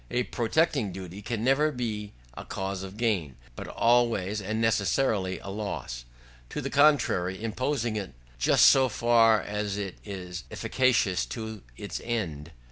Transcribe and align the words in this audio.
A 0.09 0.23
protecting 0.23 0.91
duty 0.91 1.21
can 1.21 1.43
never 1.43 1.71
be 1.71 2.11
a 2.35 2.43
cause 2.43 2.81
of 2.81 2.97
gain, 2.97 3.35
but 3.55 3.67
always 3.67 4.41
and 4.41 4.59
necessarily 4.59 5.39
of 5.39 5.53
loss, 5.53 6.05
to 6.49 6.59
the 6.59 6.71
country 6.71 7.43
imposing 7.43 7.95
it, 7.97 8.15
just 8.39 8.65
so 8.65 8.89
far 8.89 9.39
as 9.39 9.77
it 9.77 9.99
is 10.03 10.43
efficacious 10.49 11.23
to 11.27 11.61
its 11.77 12.01
end. 12.03 12.49